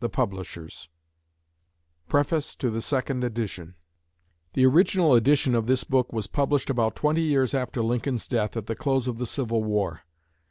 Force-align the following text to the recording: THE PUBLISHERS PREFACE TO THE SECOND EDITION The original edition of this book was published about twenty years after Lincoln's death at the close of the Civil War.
THE 0.00 0.10
PUBLISHERS 0.10 0.90
PREFACE 2.06 2.54
TO 2.54 2.68
THE 2.68 2.82
SECOND 2.82 3.24
EDITION 3.24 3.76
The 4.52 4.66
original 4.66 5.14
edition 5.14 5.54
of 5.54 5.64
this 5.64 5.84
book 5.84 6.12
was 6.12 6.26
published 6.26 6.68
about 6.68 6.94
twenty 6.96 7.22
years 7.22 7.54
after 7.54 7.80
Lincoln's 7.80 8.28
death 8.28 8.58
at 8.58 8.66
the 8.66 8.76
close 8.76 9.08
of 9.08 9.16
the 9.16 9.24
Civil 9.24 9.64
War. 9.64 10.02